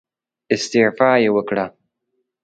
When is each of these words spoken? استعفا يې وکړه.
استعفا 0.55 1.11
يې 1.23 1.29
وکړه. 1.35 1.65